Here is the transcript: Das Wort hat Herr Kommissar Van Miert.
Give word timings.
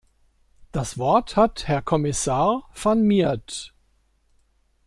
Das 0.71 0.97
Wort 0.97 1.35
hat 1.35 1.67
Herr 1.67 1.83
Kommissar 1.83 2.67
Van 2.73 3.03
Miert. 3.03 3.75